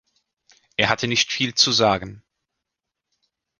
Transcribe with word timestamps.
Er 0.77 0.89
hatte 0.89 1.07
nicht 1.07 1.31
viel 1.31 1.53
zu 1.53 1.71
sagen. 1.71 2.23